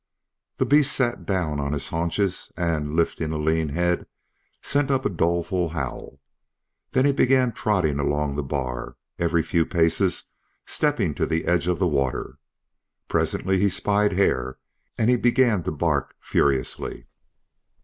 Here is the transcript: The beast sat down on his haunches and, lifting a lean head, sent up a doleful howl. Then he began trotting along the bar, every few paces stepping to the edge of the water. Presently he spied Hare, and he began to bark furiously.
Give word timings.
The 0.57 0.65
beast 0.65 0.93
sat 0.93 1.27
down 1.27 1.59
on 1.59 1.73
his 1.73 1.89
haunches 1.89 2.51
and, 2.57 2.95
lifting 2.95 3.31
a 3.31 3.37
lean 3.37 3.69
head, 3.69 4.07
sent 4.59 4.89
up 4.89 5.05
a 5.05 5.09
doleful 5.11 5.69
howl. 5.69 6.19
Then 6.91 7.05
he 7.05 7.11
began 7.11 7.51
trotting 7.51 7.99
along 7.99 8.35
the 8.35 8.41
bar, 8.41 8.95
every 9.19 9.43
few 9.43 9.63
paces 9.63 10.31
stepping 10.65 11.13
to 11.13 11.27
the 11.27 11.45
edge 11.45 11.67
of 11.67 11.77
the 11.77 11.85
water. 11.85 12.39
Presently 13.09 13.59
he 13.59 13.69
spied 13.69 14.13
Hare, 14.13 14.57
and 14.97 15.07
he 15.07 15.17
began 15.17 15.61
to 15.65 15.71
bark 15.71 16.15
furiously. 16.19 17.05